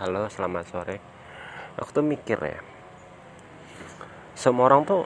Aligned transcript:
Halo, 0.00 0.32
selamat 0.32 0.64
sore. 0.64 0.96
Aku 1.76 1.92
tuh 1.92 2.00
mikir 2.00 2.40
ya. 2.40 2.56
Semua 4.32 4.72
orang 4.72 4.88
tuh 4.88 5.04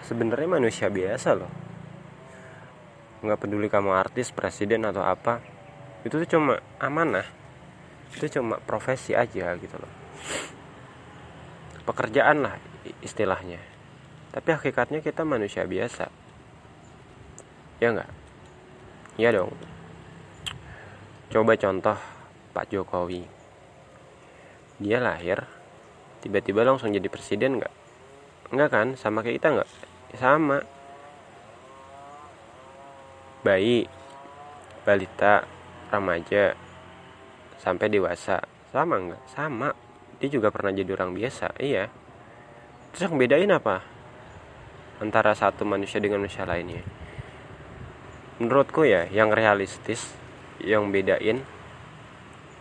sebenarnya 0.00 0.48
manusia 0.48 0.88
biasa 0.88 1.36
loh. 1.36 1.52
Nggak 3.20 3.36
peduli 3.36 3.68
kamu 3.68 3.92
artis, 3.92 4.32
presiden 4.32 4.88
atau 4.88 5.04
apa. 5.04 5.44
Itu 6.08 6.16
tuh 6.16 6.24
cuma 6.24 6.56
amanah. 6.80 7.28
Itu 8.16 8.40
cuma 8.40 8.56
profesi 8.64 9.12
aja 9.12 9.52
gitu 9.60 9.76
loh. 9.76 9.92
Pekerjaan 11.84 12.48
lah 12.48 12.56
istilahnya. 13.04 13.60
Tapi 14.32 14.56
hakikatnya 14.56 15.04
kita 15.04 15.20
manusia 15.28 15.68
biasa. 15.68 16.08
Ya 17.84 17.92
nggak? 17.92 18.08
Iya 19.20 19.36
dong. 19.36 19.52
Coba 21.28 21.60
contoh 21.60 22.00
Pak 22.56 22.72
Jokowi. 22.72 23.35
Dia 24.76 25.00
lahir, 25.00 25.48
tiba-tiba 26.20 26.60
langsung 26.60 26.92
jadi 26.92 27.08
presiden 27.08 27.56
nggak? 27.56 27.74
Nggak 28.52 28.68
kan? 28.68 28.88
Sama 29.00 29.24
kayak 29.24 29.40
kita 29.40 29.48
nggak? 29.56 29.70
Ya, 30.12 30.16
sama. 30.20 30.58
Bayi, 33.40 33.88
balita, 34.84 35.48
remaja, 35.88 36.52
sampai 37.56 37.88
dewasa. 37.88 38.44
Sama 38.68 39.00
nggak? 39.00 39.22
Sama. 39.32 39.72
Dia 40.20 40.28
juga 40.28 40.52
pernah 40.52 40.76
jadi 40.76 40.92
orang 40.92 41.16
biasa, 41.16 41.56
iya. 41.56 41.88
Terus 42.92 43.08
yang 43.08 43.16
bedain 43.16 43.52
apa? 43.52 43.80
Antara 45.00 45.32
satu 45.32 45.64
manusia 45.64 46.00
dengan 46.00 46.24
manusia 46.24 46.44
lainnya. 46.44 46.84
Menurutku 48.40 48.84
ya, 48.84 49.08
yang 49.08 49.32
realistis, 49.32 50.12
yang 50.60 50.92
bedain 50.92 51.40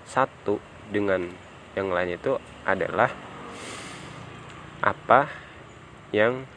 satu 0.07 0.63
dengan 0.91 1.44
yang 1.75 1.91
lain 1.91 2.15
itu 2.15 2.39
adalah 2.63 3.11
apa 4.79 5.27
yang 6.15 6.47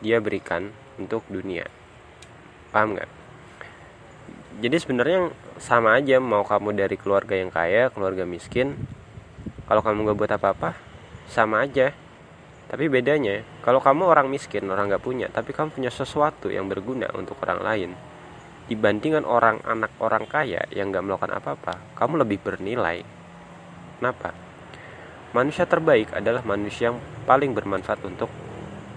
dia 0.00 0.18
berikan 0.18 0.72
untuk 0.96 1.22
dunia. 1.28 1.68
Paham 2.72 2.96
nggak? 2.96 3.10
Jadi 4.64 4.76
sebenarnya 4.80 5.32
sama 5.60 5.96
aja 5.96 6.18
mau 6.18 6.42
kamu 6.42 6.76
dari 6.76 6.96
keluarga 6.96 7.36
yang 7.36 7.52
kaya 7.52 7.88
keluarga 7.92 8.24
miskin 8.24 8.76
kalau 9.68 9.84
kamu 9.84 10.10
nggak 10.10 10.18
buat 10.18 10.32
apa-apa 10.34 10.70
sama 11.28 11.62
aja. 11.62 11.92
Tapi 12.72 12.88
bedanya 12.88 13.44
kalau 13.60 13.84
kamu 13.84 14.08
orang 14.08 14.32
miskin 14.32 14.64
orang 14.72 14.88
nggak 14.88 15.04
punya 15.04 15.28
tapi 15.28 15.52
kamu 15.52 15.76
punya 15.76 15.92
sesuatu 15.92 16.48
yang 16.48 16.72
berguna 16.72 17.12
untuk 17.12 17.36
orang 17.44 17.60
lain 17.60 17.92
dibandingkan 18.70 19.26
orang 19.26 19.60
anak 19.66 19.92
orang 19.98 20.24
kaya 20.24 20.64
yang 20.70 20.88
nggak 20.88 21.04
melakukan 21.04 21.34
apa-apa 21.34 21.74
kamu 21.98 22.24
lebih 22.24 22.38
bernilai 22.40 23.04
kenapa? 24.02 24.34
Manusia 25.30 25.62
terbaik 25.70 26.10
adalah 26.10 26.42
manusia 26.42 26.90
yang 26.90 26.98
paling 27.22 27.54
bermanfaat 27.54 28.02
untuk 28.02 28.28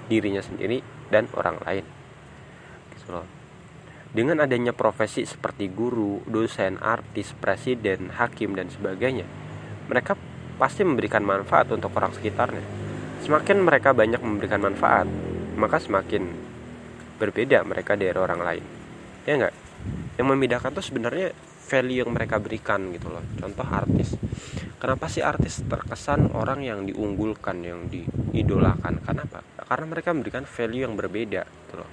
dirinya 0.10 0.42
sendiri 0.42 0.82
dan 1.14 1.30
orang 1.38 1.62
lain. 1.62 1.86
Gitu 2.98 3.22
dengan 4.16 4.40
adanya 4.40 4.72
profesi 4.72 5.28
seperti 5.28 5.68
guru, 5.68 6.24
dosen, 6.24 6.80
artis, 6.80 7.36
presiden, 7.36 8.16
hakim, 8.16 8.56
dan 8.56 8.72
sebagainya, 8.72 9.28
mereka 9.92 10.16
pasti 10.56 10.88
memberikan 10.88 11.20
manfaat 11.20 11.68
untuk 11.76 11.92
orang 12.00 12.16
sekitarnya. 12.16 12.64
Semakin 13.28 13.60
mereka 13.60 13.92
banyak 13.92 14.24
memberikan 14.24 14.64
manfaat, 14.64 15.04
maka 15.60 15.84
semakin 15.84 16.32
berbeda 17.20 17.68
mereka 17.68 18.00
dari 18.00 18.16
orang 18.16 18.40
lain. 18.40 18.64
Ya 19.28 19.36
enggak 19.36 19.56
yang 20.16 20.32
membedakan 20.32 20.72
tuh 20.72 20.86
sebenarnya 20.86 21.36
value 21.68 22.08
yang 22.08 22.12
mereka 22.16 22.40
berikan 22.40 22.88
gitu 22.96 23.12
loh. 23.12 23.24
Contoh 23.36 23.68
artis 23.68 24.16
kenapa 24.78 25.08
sih 25.08 25.24
artis 25.24 25.64
terkesan 25.66 26.32
orang 26.36 26.62
yang 26.64 26.84
diunggulkan 26.86 27.64
yang 27.64 27.88
diidolakan. 27.88 29.02
Kenapa 29.02 29.42
karena 29.66 29.86
mereka 29.90 30.14
memberikan 30.14 30.46
value 30.46 30.86
yang 30.86 30.94
berbeda 30.94 31.44
gitu 31.46 31.84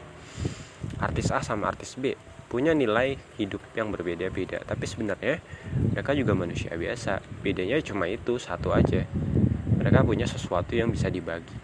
artis 1.02 1.34
A 1.34 1.42
sama 1.42 1.66
artis 1.66 1.98
B 1.98 2.14
punya 2.46 2.76
nilai 2.76 3.16
hidup 3.40 3.64
yang 3.72 3.88
berbeda-beda. 3.88 4.60
Tapi 4.60 4.84
sebenarnya 4.84 5.40
mereka 5.72 6.12
juga 6.12 6.36
manusia 6.36 6.76
biasa. 6.76 7.24
Bedanya 7.40 7.80
cuma 7.80 8.04
itu 8.12 8.36
satu 8.36 8.76
aja. 8.76 9.08
Mereka 9.80 10.04
punya 10.04 10.28
sesuatu 10.28 10.76
yang 10.76 10.92
bisa 10.92 11.08
dibagi. 11.08 11.56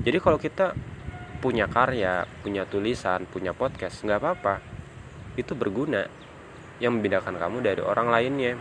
Jadi 0.00 0.16
kalau 0.16 0.40
kita 0.40 0.72
punya 1.44 1.68
karya 1.68 2.24
punya 2.40 2.64
tulisan 2.64 3.28
punya 3.28 3.52
podcast 3.52 4.00
nggak 4.00 4.16
apa-apa. 4.16 4.64
Itu 5.36 5.52
berguna. 5.52 6.08
Yang 6.80 6.92
membedakan 6.96 7.36
kamu 7.36 7.56
dari 7.60 7.82
orang 7.84 8.08
lainnya 8.08 8.56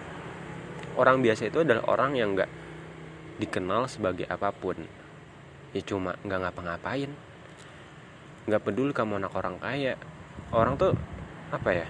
orang 0.99 1.23
biasa 1.23 1.47
itu 1.47 1.63
adalah 1.63 1.87
orang 1.87 2.11
yang 2.19 2.35
nggak 2.35 2.51
dikenal 3.39 3.87
sebagai 3.87 4.27
apa 4.27 4.51
pun. 4.51 4.75
Ya 5.71 5.81
cuma 5.87 6.19
nggak 6.19 6.39
ngapa-ngapain. 6.43 7.11
Nggak 8.51 8.61
peduli 8.67 8.91
kamu 8.91 9.23
anak 9.23 9.33
orang 9.33 9.55
kaya. 9.63 9.95
Orang 10.51 10.75
tuh 10.75 10.91
apa 11.49 11.71
ya 11.71 11.87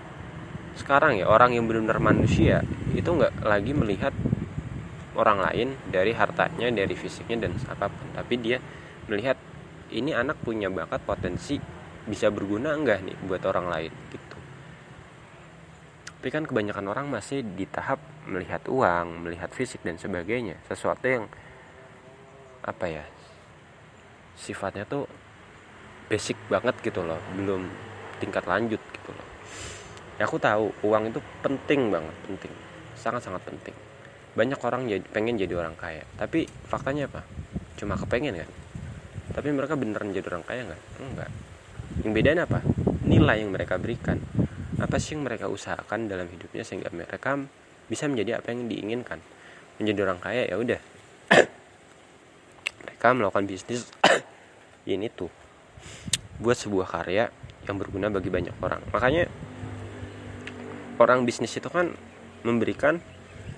sekarang 0.77 1.19
ya 1.19 1.27
orang 1.27 1.57
yang 1.57 1.67
benar-benar 1.67 1.99
manusia 1.99 2.63
itu 2.95 3.09
nggak 3.09 3.43
lagi 3.43 3.75
melihat 3.75 4.13
orang 5.17 5.43
lain 5.43 5.75
dari 5.91 6.15
hartanya 6.15 6.71
dari 6.71 6.93
fisiknya 6.93 7.49
dan 7.49 7.57
apa 7.65 7.89
pun. 7.89 8.07
Tapi 8.13 8.33
dia 8.37 8.61
melihat 9.09 9.35
ini 9.89 10.13
anak 10.13 10.37
punya 10.45 10.69
bakat 10.69 11.01
potensi 11.01 11.57
bisa 12.05 12.29
berguna 12.29 12.77
enggak 12.77 13.01
nih 13.01 13.17
buat 13.25 13.41
orang 13.49 13.67
lain? 13.67 13.91
Gitu 14.13 14.28
tapi 16.19 16.35
kan 16.35 16.43
kebanyakan 16.43 16.83
orang 16.91 17.07
masih 17.07 17.47
di 17.55 17.63
tahap 17.63 17.95
melihat 18.27 18.59
uang, 18.67 19.23
melihat 19.23 19.55
fisik 19.55 19.79
dan 19.87 19.95
sebagainya. 19.95 20.59
Sesuatu 20.67 21.07
yang 21.07 21.31
apa 22.59 22.91
ya? 22.91 23.07
Sifatnya 24.35 24.83
tuh 24.83 25.07
basic 26.11 26.35
banget 26.51 26.75
gitu 26.83 27.07
loh, 27.07 27.23
belum 27.39 27.71
tingkat 28.19 28.43
lanjut 28.51 28.83
gitu 28.83 29.09
loh. 29.15 29.27
Ya 30.19 30.27
aku 30.27 30.35
tahu 30.35 30.75
uang 30.83 31.07
itu 31.07 31.23
penting 31.39 31.87
banget, 31.87 32.11
penting. 32.27 32.51
Sangat-sangat 32.99 33.39
penting. 33.47 33.75
Banyak 34.35 34.59
orang 34.59 34.91
jadi, 34.91 35.05
pengen 35.15 35.39
jadi 35.39 35.55
orang 35.55 35.79
kaya, 35.79 36.03
tapi 36.19 36.51
faktanya 36.67 37.07
apa? 37.07 37.23
Cuma 37.79 37.95
kepengen 37.95 38.43
kan? 38.43 38.51
Tapi 39.39 39.55
mereka 39.55 39.79
beneran 39.79 40.11
jadi 40.11 40.27
orang 40.35 40.43
kaya 40.43 40.67
nggak? 40.67 40.81
Enggak. 40.99 41.31
Yang 42.03 42.11
bedanya 42.11 42.43
apa? 42.43 42.59
Nilai 43.07 43.39
yang 43.39 43.55
mereka 43.55 43.79
berikan 43.79 44.19
apa 44.79 44.95
sih 44.97 45.15
yang 45.15 45.27
mereka 45.27 45.51
usahakan 45.51 46.07
dalam 46.07 46.27
hidupnya 46.31 46.63
sehingga 46.63 46.89
mereka 46.89 47.35
bisa 47.85 48.07
menjadi 48.07 48.39
apa 48.39 48.55
yang 48.55 48.71
diinginkan? 48.71 49.19
Menjadi 49.79 49.99
orang 50.07 50.19
kaya 50.23 50.43
ya 50.47 50.55
udah. 50.55 50.79
Mereka 52.83 53.05
melakukan 53.15 53.45
bisnis 53.45 53.91
ini 54.89 55.11
tuh 55.11 55.29
buat 56.39 56.55
sebuah 56.55 56.87
karya 56.87 57.27
yang 57.67 57.75
berguna 57.75 58.07
bagi 58.07 58.31
banyak 58.31 58.55
orang. 58.63 58.81
Makanya 58.89 59.27
orang 60.99 61.27
bisnis 61.27 61.53
itu 61.55 61.67
kan 61.67 61.91
memberikan 62.47 63.03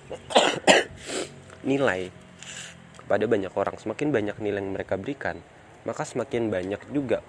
nilai 1.69 2.09
kepada 2.99 3.25
banyak 3.29 3.53
orang. 3.53 3.75
Semakin 3.77 4.09
banyak 4.09 4.35
nilai 4.41 4.59
yang 4.59 4.73
mereka 4.73 4.97
berikan 4.97 5.39
maka 5.81 6.05
semakin 6.05 6.53
banyak 6.53 6.81
juga 6.93 7.25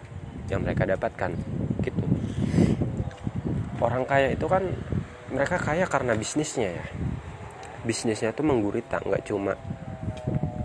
yang 0.53 0.61
mereka 0.65 0.85
dapatkan 0.85 1.33
gitu 1.81 2.05
orang 3.83 4.07
kaya 4.07 4.31
itu 4.33 4.47
kan 4.47 4.63
mereka 5.35 5.59
kaya 5.59 5.85
karena 5.91 6.15
bisnisnya 6.15 6.71
ya. 6.71 6.87
Bisnisnya 7.83 8.31
itu 8.31 8.43
menggurita 8.47 9.03
nggak 9.03 9.27
cuma 9.27 9.59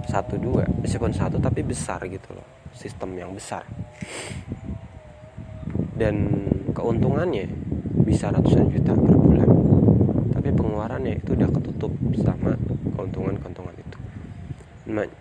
satu 0.07 0.39
dua 0.39 0.63
meskipun 0.79 1.11
satu 1.11 1.41
tapi 1.41 1.65
besar 1.65 1.99
gitu 2.05 2.31
loh 2.31 2.45
sistem 2.77 3.17
yang 3.17 3.33
besar. 3.33 3.65
Dan 5.97 6.45
keuntungannya 6.77 7.49
bisa 8.05 8.29
ratusan 8.29 8.69
juta 8.69 8.93
per 8.93 9.15
bulan 9.17 9.49
tapi 10.37 10.53
pengeluarannya 10.53 11.17
itu 11.17 11.33
udah 11.33 11.49
ketutup 11.49 11.91
sama 12.21 12.53
keuntungan-keuntungan 12.93 13.75
itu. 13.75 13.97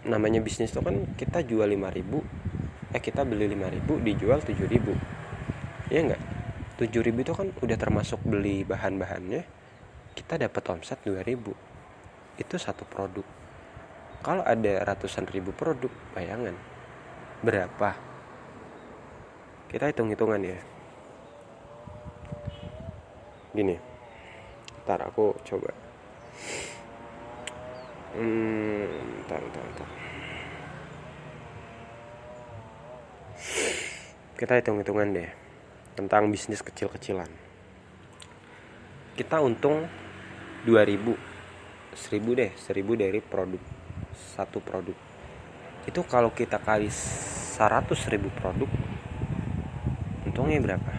Namanya 0.04 0.44
bisnis 0.44 0.70
itu 0.70 0.84
kan 0.84 1.00
kita 1.16 1.40
jual 1.42 1.66
5000 1.66 2.94
eh 2.94 3.02
kita 3.02 3.26
beli 3.26 3.50
5000 3.50 4.06
dijual 4.06 4.38
7000 4.40 5.92
ya 5.92 6.00
enggak 6.06 6.35
7000 6.76 7.25
itu 7.25 7.32
kan 7.32 7.49
udah 7.64 7.76
termasuk 7.81 8.20
beli 8.20 8.61
bahan-bahannya 8.61 9.49
kita 10.12 10.37
dapat 10.37 10.61
omset 10.69 11.00
2000 11.08 11.40
itu 12.37 12.56
satu 12.61 12.84
produk. 12.84 13.25
Kalau 14.20 14.44
ada 14.44 14.84
ratusan 14.84 15.25
ribu 15.32 15.56
produk 15.56 15.88
bayangan 16.12 16.52
berapa? 17.40 17.96
Kita 19.73 19.88
hitung-hitungan 19.88 20.40
ya. 20.44 20.61
Gini 23.56 23.76
ntar 24.84 25.00
aku 25.00 25.32
coba. 25.49 25.73
Hmm 28.12 29.25
ntar 29.25 29.40
ntar 29.40 29.64
ntar. 29.64 29.88
Kita 34.37 34.52
hitung-hitungan 34.61 35.08
deh 35.17 35.45
tentang 35.96 36.28
bisnis 36.28 36.60
kecil-kecilan. 36.60 37.26
Kita 39.16 39.40
untung 39.40 39.88
2000 40.69 41.96
seribu 41.96 42.37
deh 42.37 42.52
seribu 42.60 42.93
dari 42.93 43.25
produk 43.25 43.64
satu 44.12 44.60
produk. 44.60 44.93
Itu 45.88 46.04
kalau 46.04 46.37
kita 46.37 46.60
kali 46.60 46.93
seratus 46.93 48.04
ribu 48.12 48.28
produk 48.37 48.69
untungnya 50.28 50.60
berapa? 50.60 50.93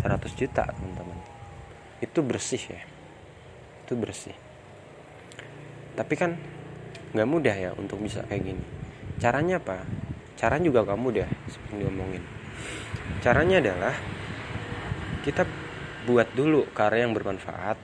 100 0.00 0.40
juta 0.40 0.64
teman-teman. 0.64 1.20
Itu 2.00 2.24
bersih 2.24 2.64
ya. 2.64 2.80
Itu 3.84 4.00
bersih. 4.00 4.32
Tapi 5.92 6.14
kan 6.16 6.40
nggak 7.12 7.28
mudah 7.28 7.52
ya 7.52 7.70
untuk 7.76 8.00
bisa 8.00 8.24
kayak 8.24 8.40
gini. 8.40 8.64
Caranya 9.20 9.60
apa? 9.60 9.84
Caranya 10.34 10.66
juga 10.66 10.82
gak 10.82 10.98
mudah 10.98 11.30
seperti 11.46 11.78
diomongin 11.78 12.33
caranya 13.24 13.60
adalah 13.60 13.94
kita 15.24 15.48
buat 16.04 16.28
dulu 16.36 16.68
karya 16.76 17.08
yang 17.08 17.16
bermanfaat 17.16 17.78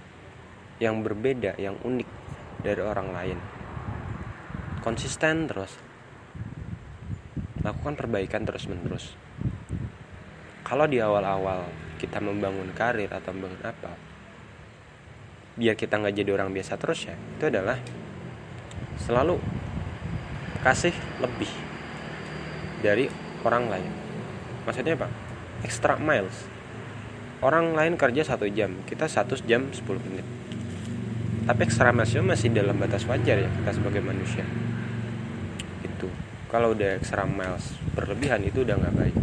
yang 0.81 1.01
berbeda 1.05 1.57
yang 1.61 1.77
unik 1.81 2.09
dari 2.61 2.81
orang 2.81 3.09
lain. 3.13 3.39
Konsisten 4.81 5.49
terus. 5.49 5.77
Lakukan 7.61 7.97
perbaikan 7.97 8.49
terus 8.49 8.65
menerus 8.65 9.13
kalau 10.71 10.87
di 10.87 11.03
awal-awal 11.03 11.67
kita 11.99 12.23
membangun 12.23 12.71
karir 12.71 13.11
atau 13.11 13.35
membangun 13.35 13.59
apa 13.67 13.91
biar 15.59 15.75
kita 15.75 15.99
nggak 15.99 16.15
jadi 16.23 16.31
orang 16.39 16.55
biasa 16.55 16.79
terus 16.79 17.11
ya 17.11 17.19
itu 17.19 17.51
adalah 17.51 17.75
selalu 18.95 19.35
kasih 20.63 20.95
lebih 21.19 21.51
dari 22.87 23.11
orang 23.43 23.67
lain 23.67 23.93
maksudnya 24.71 24.95
apa? 24.95 25.11
Extra 25.67 25.99
miles. 25.99 26.47
Orang 27.43 27.75
lain 27.75 27.99
kerja 27.99 28.23
satu 28.23 28.47
jam 28.47 28.79
kita 28.87 29.11
satu 29.11 29.35
jam 29.43 29.67
10 29.75 29.83
menit. 30.07 30.23
Tapi 31.51 31.67
extra 31.67 31.91
milesnya 31.91 32.23
masih 32.23 32.55
dalam 32.55 32.79
batas 32.79 33.03
wajar 33.11 33.43
ya 33.43 33.51
kita 33.51 33.71
sebagai 33.75 33.99
manusia. 33.99 34.47
Itu 35.83 36.07
kalau 36.47 36.79
udah 36.79 37.03
extra 37.03 37.27
miles 37.27 37.75
berlebihan 37.99 38.47
itu 38.47 38.63
udah 38.63 38.79
nggak 38.79 38.95
baik. 38.95 39.17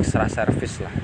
Extra 0.00 0.24
service 0.32 0.80
lah 0.80 0.94